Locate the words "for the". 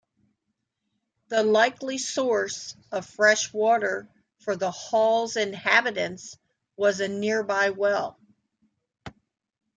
4.39-4.71